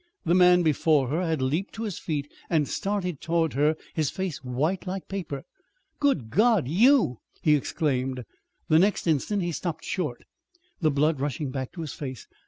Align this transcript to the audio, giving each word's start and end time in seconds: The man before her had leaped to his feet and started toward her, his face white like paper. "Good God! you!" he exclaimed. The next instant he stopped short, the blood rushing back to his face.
The 0.25 0.33
man 0.33 0.63
before 0.63 1.09
her 1.09 1.21
had 1.21 1.43
leaped 1.43 1.75
to 1.75 1.83
his 1.83 1.99
feet 1.99 2.27
and 2.49 2.67
started 2.67 3.21
toward 3.21 3.53
her, 3.53 3.75
his 3.93 4.09
face 4.09 4.43
white 4.43 4.87
like 4.87 5.07
paper. 5.07 5.43
"Good 5.99 6.31
God! 6.31 6.67
you!" 6.67 7.19
he 7.43 7.53
exclaimed. 7.55 8.23
The 8.67 8.79
next 8.79 9.05
instant 9.05 9.43
he 9.43 9.51
stopped 9.51 9.85
short, 9.85 10.23
the 10.79 10.89
blood 10.89 11.19
rushing 11.19 11.51
back 11.51 11.71
to 11.73 11.81
his 11.81 11.93
face. 11.93 12.25